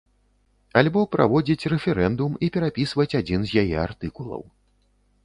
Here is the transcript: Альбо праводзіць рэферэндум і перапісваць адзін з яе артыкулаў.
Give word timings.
Альбо 0.79 1.01
праводзіць 1.15 1.67
рэферэндум 1.73 2.31
і 2.47 2.49
перапісваць 2.55 3.17
адзін 3.21 3.47
з 3.51 3.65
яе 3.65 3.77
артыкулаў. 3.85 4.43